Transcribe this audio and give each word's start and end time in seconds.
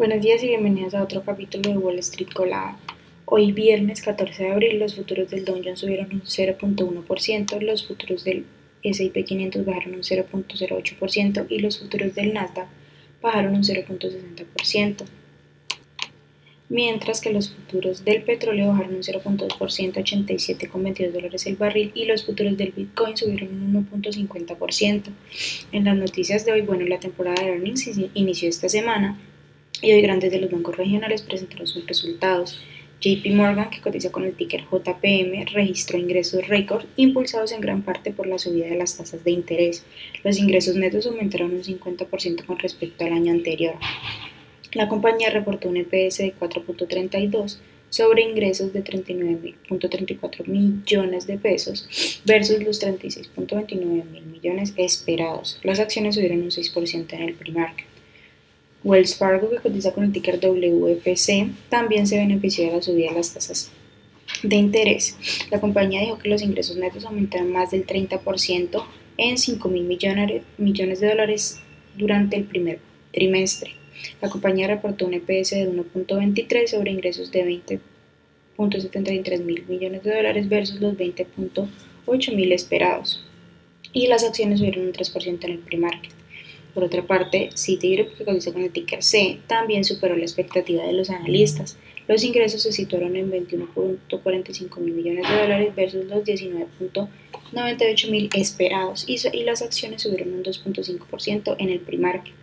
Buenos 0.00 0.22
días 0.22 0.42
y 0.42 0.46
bienvenidos 0.46 0.94
a 0.94 1.02
otro 1.02 1.22
capítulo 1.22 1.68
de 1.68 1.76
Wall 1.76 1.98
Street 1.98 2.30
Colada. 2.32 2.74
Hoy 3.26 3.52
viernes 3.52 4.00
14 4.00 4.44
de 4.44 4.50
abril 4.50 4.78
los 4.78 4.96
futuros 4.96 5.28
del 5.28 5.44
Dow 5.44 5.60
Jones 5.62 5.80
subieron 5.80 6.10
un 6.10 6.22
0.1%, 6.22 7.60
los 7.60 7.86
futuros 7.86 8.24
del 8.24 8.46
S&P 8.82 9.24
500 9.24 9.62
bajaron 9.66 9.96
un 9.96 10.00
0.08% 10.00 11.46
y 11.50 11.58
los 11.58 11.80
futuros 11.80 12.14
del 12.14 12.32
Nasdaq 12.32 12.66
bajaron 13.20 13.54
un 13.54 13.62
0.60%, 13.62 15.04
mientras 16.70 17.20
que 17.20 17.30
los 17.30 17.50
futuros 17.50 18.02
del 18.02 18.22
petróleo 18.22 18.68
bajaron 18.68 18.94
un 18.94 19.02
0.2% 19.02 19.98
a 19.98 20.02
87,22 20.02 21.10
dólares 21.10 21.46
el 21.46 21.56
barril 21.56 21.92
y 21.94 22.06
los 22.06 22.24
futuros 22.24 22.56
del 22.56 22.72
Bitcoin 22.72 23.18
subieron 23.18 23.50
un 23.50 23.86
1.50%. 23.86 25.02
En 25.72 25.84
las 25.84 25.96
noticias 25.98 26.46
de 26.46 26.52
hoy, 26.52 26.62
bueno, 26.62 26.86
la 26.86 26.98
temporada 26.98 27.42
de 27.42 27.50
earnings 27.50 27.90
inició 28.14 28.48
esta 28.48 28.70
semana 28.70 29.18
y 29.82 29.92
hoy 29.92 30.02
grandes 30.02 30.30
de 30.30 30.40
los 30.40 30.50
bancos 30.50 30.76
regionales 30.76 31.22
presentaron 31.22 31.66
sus 31.66 31.86
resultados. 31.86 32.60
JP 33.00 33.26
Morgan, 33.32 33.70
que 33.70 33.80
cotiza 33.80 34.12
con 34.12 34.24
el 34.24 34.34
ticker 34.34 34.64
JPM, 34.70 35.46
registró 35.52 35.98
ingresos 35.98 36.46
récord 36.48 36.84
impulsados 36.96 37.52
en 37.52 37.62
gran 37.62 37.82
parte 37.82 38.12
por 38.12 38.26
la 38.26 38.38
subida 38.38 38.66
de 38.66 38.76
las 38.76 38.96
tasas 38.96 39.24
de 39.24 39.30
interés. 39.30 39.84
Los 40.22 40.38
ingresos 40.38 40.76
netos 40.76 41.06
aumentaron 41.06 41.52
un 41.52 41.62
50% 41.62 42.44
con 42.44 42.58
respecto 42.58 43.04
al 43.04 43.14
año 43.14 43.32
anterior. 43.32 43.76
La 44.74 44.88
compañía 44.88 45.30
reportó 45.30 45.68
un 45.68 45.78
EPS 45.78 46.18
de 46.18 46.34
4.32 46.38 47.58
sobre 47.88 48.22
ingresos 48.22 48.72
de 48.72 48.84
39.34 48.84 50.46
millones 50.46 51.26
de 51.26 51.38
pesos 51.38 52.20
versus 52.24 52.62
los 52.62 52.80
36.29 52.80 54.04
mil 54.04 54.26
millones 54.26 54.74
esperados. 54.76 55.58
Las 55.64 55.80
acciones 55.80 56.14
subieron 56.14 56.42
un 56.42 56.50
6% 56.50 57.12
en 57.14 57.22
el 57.22 57.34
pre-market. 57.34 57.89
Wells 58.82 59.16
Fargo, 59.16 59.50
que 59.50 59.58
cotiza 59.58 59.92
con 59.92 60.04
el 60.04 60.12
ticker 60.12 60.40
WFC, 60.40 61.48
también 61.68 62.06
se 62.06 62.16
benefició 62.16 62.66
de 62.66 62.72
la 62.76 62.82
subida 62.82 63.10
de 63.10 63.16
las 63.16 63.34
tasas 63.34 63.70
de 64.42 64.56
interés. 64.56 65.16
La 65.50 65.60
compañía 65.60 66.00
dijo 66.00 66.18
que 66.18 66.28
los 66.28 66.42
ingresos 66.42 66.76
netos 66.76 67.04
aumentaron 67.04 67.52
más 67.52 67.70
del 67.70 67.86
30% 67.86 68.84
en 69.16 69.38
5 69.38 69.68
mil 69.68 69.84
millones, 69.84 71.00
de 71.00 71.08
dólares 71.08 71.60
durante 71.96 72.36
el 72.36 72.44
primer 72.44 72.80
trimestre. 73.12 73.72
La 74.22 74.30
compañía 74.30 74.66
reportó 74.66 75.06
un 75.06 75.14
EPS 75.14 75.50
de 75.50 75.70
1.23 75.70 76.66
sobre 76.68 76.90
ingresos 76.92 77.30
de 77.30 77.44
20.73 78.56 79.42
mil 79.42 79.66
millones 79.66 80.02
de 80.02 80.14
dólares 80.14 80.48
versus 80.48 80.80
los 80.80 80.94
20.8 80.94 82.34
mil 82.34 82.52
esperados. 82.52 83.22
Y 83.92 84.06
las 84.06 84.24
acciones 84.24 84.60
subieron 84.60 84.86
un 84.86 84.92
3% 84.92 85.44
en 85.44 85.50
el 85.50 85.58
pre-market. 85.58 86.19
Por 86.74 86.84
otra 86.84 87.06
parte, 87.06 87.50
Citigroup, 87.54 88.16
que 88.16 88.24
cotiza 88.24 88.52
con 88.52 88.62
el 88.62 88.70
ticker 88.70 89.02
C, 89.02 89.38
también 89.46 89.84
superó 89.84 90.16
la 90.16 90.22
expectativa 90.22 90.84
de 90.84 90.92
los 90.92 91.10
analistas. 91.10 91.76
Los 92.06 92.24
ingresos 92.24 92.62
se 92.62 92.72
situaron 92.72 93.14
en 93.16 93.30
21.45 93.30 94.78
mil 94.80 94.94
millones 94.94 95.28
de 95.28 95.36
dólares 95.36 95.74
versus 95.76 96.06
los 96.06 96.24
19.98 96.24 98.10
mil 98.10 98.30
esperados 98.34 99.04
y, 99.08 99.18
las 99.44 99.62
acciones 99.62 100.02
subieron 100.02 100.34
un 100.34 100.42
2.5% 100.42 101.56
en 101.58 101.68
el 101.68 101.80
pre-market. 101.80 102.34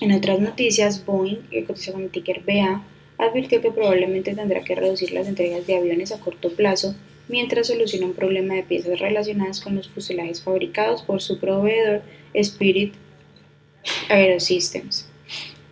En 0.00 0.12
otras 0.12 0.40
noticias, 0.40 1.04
Boeing, 1.04 1.42
que 1.50 1.64
cotiza 1.64 1.92
con 1.92 2.02
el 2.02 2.10
ticker 2.10 2.42
BA, 2.44 2.84
advirtió 3.18 3.60
que 3.60 3.70
probablemente 3.70 4.34
tendrá 4.34 4.62
que 4.62 4.74
reducir 4.74 5.12
las 5.12 5.28
entregas 5.28 5.66
de 5.66 5.76
aviones 5.76 6.10
a 6.12 6.20
corto 6.20 6.50
plazo 6.50 6.94
mientras 7.28 7.68
soluciona 7.68 8.06
un 8.06 8.14
problema 8.14 8.54
de 8.54 8.64
piezas 8.64 8.98
relacionadas 8.98 9.60
con 9.60 9.76
los 9.76 9.88
fuselajes 9.88 10.42
fabricados 10.42 11.02
por 11.02 11.22
su 11.22 11.38
proveedor 11.38 12.02
Spirit 12.34 12.94
Aerosystems. 14.08 15.06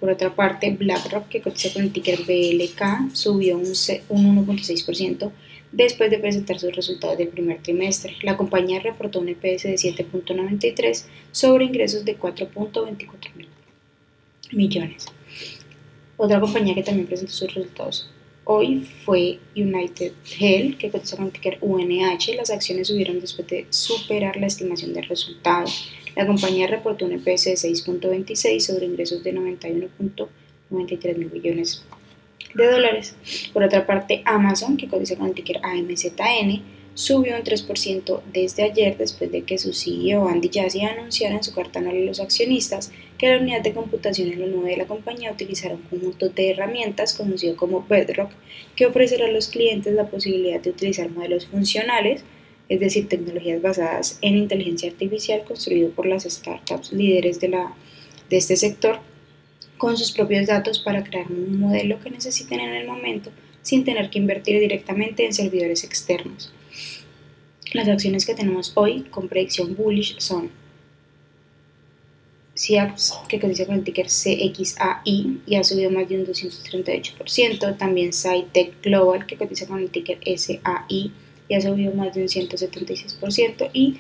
Por 0.00 0.10
otra 0.10 0.34
parte, 0.34 0.70
BlackRock, 0.70 1.28
que 1.28 1.41
cotiza 1.41 1.72
con 1.72 1.82
el 1.82 1.92
ticker 1.92 2.20
BLK, 2.24 3.14
subió 3.14 3.56
un, 3.56 3.64
1.6% 3.64 5.30
después 5.70 6.10
de 6.10 6.18
presentar 6.18 6.58
sus 6.58 6.74
resultados 6.74 7.18
del 7.18 7.28
primer 7.28 7.62
trimestre. 7.62 8.17
La 8.22 8.36
compañía 8.36 8.80
reportó 8.80 9.20
un 9.20 9.28
EPS 9.28 9.62
de 9.62 9.74
7.93 9.74 11.05
sobre 11.30 11.64
ingresos 11.67 12.05
de 12.05 12.18
4.24 12.18 13.08
millones. 14.52 15.06
Otra 16.17 16.40
compañía 16.40 16.74
que 16.74 16.83
también 16.83 17.06
presentó 17.06 17.33
sus 17.33 17.55
resultados 17.55 18.11
hoy 18.45 18.89
fue 19.05 19.39
United 19.57 20.13
Health, 20.39 20.79
que 20.79 20.91
cotiza 20.91 21.17
con 21.17 21.27
el 21.27 21.33
ticker 21.33 21.58
UNH. 21.61 22.35
Las 22.36 22.51
acciones 22.51 22.89
subieron 22.89 23.20
después 23.20 23.47
de 23.48 23.67
superar 23.70 24.36
la 24.36 24.47
estimación 24.47 24.92
de 24.95 25.03
resultados. 25.03 25.91
La 26.17 26.27
compañía 26.27 26.67
reportó 26.67 27.07
un 27.07 27.13
EPS 27.13 27.45
de 27.45 27.55
6.26 27.55 28.61
sobre 28.61 28.86
ingresos 28.86 29.23
de 29.23 29.35
91.93 29.35 31.17
mil 31.17 31.31
millones 31.31 31.85
de 32.55 32.67
dólares. 32.67 33.14
Por 33.52 33.63
otra 33.63 33.86
parte, 33.86 34.23
Amazon, 34.25 34.77
que 34.77 34.89
cotiza 34.89 35.17
con 35.17 35.29
el 35.29 35.35
ticker 35.35 35.58
AMZN, 35.63 36.63
subió 36.95 37.36
un 37.36 37.42
3% 37.42 38.20
desde 38.33 38.64
ayer 38.64 38.97
después 38.98 39.30
de 39.33 39.42
que 39.42 39.58
su 39.58 39.73
CEO 39.73 40.29
Andy 40.29 40.51
Jassy 40.53 40.83
anunciara 40.83 41.36
en 41.36 41.42
su 41.42 41.55
carta 41.55 41.79
anual 41.79 41.97
a 41.97 42.01
los 42.01 42.20
accionistas 42.20 42.92
que 43.19 43.29
la 43.29 43.39
unidad 43.39 43.63
de 43.63 43.73
computación 43.73 44.33
en 44.33 44.41
la 44.41 44.47
nube 44.47 44.70
de 44.70 44.77
la 44.77 44.86
compañía 44.86 45.33
utilizará 45.33 45.75
un 45.75 45.83
conjunto 45.83 46.29
de 46.29 46.51
herramientas 46.51 47.14
conocido 47.14 47.57
como 47.57 47.86
Bedrock 47.89 48.31
que 48.77 48.86
ofrecerá 48.86 49.27
a 49.27 49.31
los 49.31 49.48
clientes 49.48 49.95
la 49.95 50.08
posibilidad 50.08 50.61
de 50.61 50.70
utilizar 50.70 51.11
modelos 51.11 51.47
funcionales 51.47 52.25
es 52.69 52.81
decir, 52.81 53.08
tecnologías 53.08 53.61
basadas 53.61 54.19
en 54.23 54.36
inteligencia 54.36 54.91
artificial 54.91 55.45
construido 55.45 55.91
por 55.91 56.07
las 56.07 56.25
startups 56.25 56.92
líderes 56.92 57.41
de, 57.41 57.48
la, 57.48 57.75
de 58.31 58.36
este 58.39 58.57
sector 58.57 59.01
con 59.77 59.97
sus 59.97 60.13
propios 60.13 60.47
datos 60.47 60.79
para 60.79 61.05
crear 61.05 61.27
un 61.31 61.58
modelo 61.58 62.01
que 62.01 62.11
necesiten 62.11 62.61
en 62.61 62.75
el 62.75 62.86
momento 62.86 63.31
sin 63.63 63.85
tener 63.85 64.11
que 64.11 64.19
invertir 64.19 64.58
directamente 64.58 65.25
en 65.25 65.33
servidores 65.33 65.85
externos. 65.85 66.52
Las 67.72 67.88
acciones 67.88 68.27
que 68.27 68.34
tenemos 68.34 68.72
hoy 68.74 69.02
con 69.05 69.28
predicción 69.28 69.74
bullish 69.74 70.18
son 70.18 70.50
CIAPS, 72.55 73.14
que 73.28 73.40
cotiza 73.40 73.64
con 73.64 73.77
el 73.77 73.84
ticker 73.84 74.06
CXAI 74.06 75.40
y 75.46 75.56
ha 75.56 75.64
subido 75.64 75.90
más 75.90 76.06
de 76.08 76.18
un 76.18 76.27
238%. 76.27 77.78
También 77.78 78.12
SciTech 78.12 78.83
Global, 78.83 79.24
que 79.24 79.36
cotiza 79.36 79.66
con 79.66 79.78
el 79.78 79.90
ticker 79.90 80.18
SAI 80.22 81.12
y 81.48 81.55
ha 81.55 81.60
subido 81.60 81.94
más 81.94 82.14
de 82.14 82.22
un 82.22 82.28
176%, 82.28 83.70
y 83.72 83.98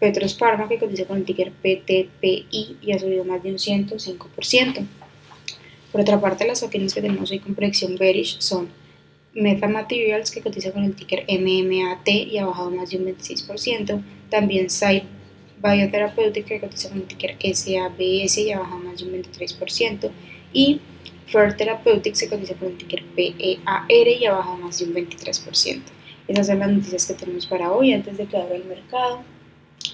Petros 0.00 0.34
Parma, 0.34 0.68
que 0.68 0.78
cotiza 0.78 1.04
con 1.04 1.18
el 1.18 1.24
ticker 1.24 1.52
PTPI 1.52 2.76
y 2.80 2.92
ha 2.92 2.98
subido 2.98 3.24
más 3.24 3.42
de 3.42 3.50
un 3.50 3.58
105%. 3.58 4.86
Por 5.92 6.00
otra 6.00 6.20
parte, 6.20 6.46
las 6.46 6.62
acciones 6.62 6.94
que 6.94 7.02
tenemos 7.02 7.30
hoy 7.30 7.38
con 7.38 7.54
predicción 7.54 7.96
bearish 7.96 8.40
son 8.40 8.68
Meta 9.34 9.68
Materials, 9.68 10.30
que 10.30 10.40
cotiza 10.40 10.72
con 10.72 10.84
el 10.84 10.94
ticker 10.94 11.24
MMAT 11.28 12.08
y 12.08 12.38
ha 12.38 12.46
bajado 12.46 12.70
más 12.70 12.90
de 12.90 12.98
un 12.98 13.06
26%. 13.06 14.02
También 14.30 14.70
Site 14.70 15.06
Biotherapeutic, 15.62 16.46
que 16.46 16.60
cotiza 16.60 16.88
con 16.88 16.98
el 16.98 17.04
ticker 17.04 17.36
SABS 17.40 18.38
y 18.38 18.52
ha 18.52 18.60
bajado 18.60 18.78
más 18.78 18.98
de 18.98 19.06
un 19.06 19.12
23%. 19.12 20.10
Y 20.52 20.80
Fair 21.28 21.56
Therapeutics, 21.56 22.20
que 22.20 22.28
cotiza 22.28 22.54
con 22.54 22.68
el 22.68 22.78
ticker 22.78 23.04
PEAR 23.14 24.08
y 24.08 24.26
ha 24.26 24.32
bajado 24.32 24.56
más 24.56 24.78
de 24.78 24.86
un 24.86 24.94
23%. 24.94 25.82
Esas 26.26 26.46
son 26.46 26.58
las 26.58 26.70
noticias 26.70 27.06
que 27.06 27.14
tenemos 27.14 27.46
para 27.46 27.72
hoy 27.72 27.92
antes 27.92 28.16
de 28.16 28.26
que 28.26 28.36
abra 28.36 28.56
el 28.56 28.64
mercado. 28.64 29.22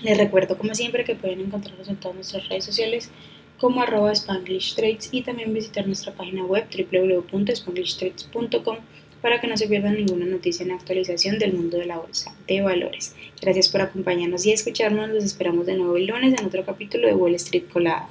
Les 0.02 0.16
recuerdo 0.16 0.56
como 0.56 0.74
siempre 0.74 1.04
que 1.04 1.16
pueden 1.16 1.40
encontrarnos 1.40 1.88
en 1.88 1.96
todas 1.96 2.14
nuestras 2.14 2.48
redes 2.48 2.64
sociales 2.64 3.10
como 3.58 3.82
arroba 3.82 4.12
Spanglish 4.12 4.74
Trades 4.74 5.08
y 5.12 5.22
también 5.22 5.54
visitar 5.54 5.86
nuestra 5.86 6.12
página 6.12 6.44
web 6.44 6.66
www.spanglishtrades.com 6.70 8.78
para 9.24 9.40
que 9.40 9.46
no 9.46 9.56
se 9.56 9.66
pierdan 9.66 9.94
ninguna 9.96 10.26
noticia 10.26 10.66
en 10.66 10.72
actualización 10.72 11.38
del 11.38 11.54
mundo 11.54 11.78
de 11.78 11.86
la 11.86 11.96
bolsa 11.96 12.34
de 12.46 12.60
valores. 12.60 13.14
Gracias 13.40 13.70
por 13.70 13.80
acompañarnos 13.80 14.44
y 14.44 14.52
escucharnos. 14.52 15.08
Los 15.08 15.24
esperamos 15.24 15.64
de 15.64 15.76
nuevo 15.76 15.96
el 15.96 16.04
lunes 16.04 16.38
en 16.38 16.44
otro 16.44 16.62
capítulo 16.62 17.08
de 17.08 17.14
Wall 17.14 17.34
Street 17.36 17.64
Colada. 17.72 18.06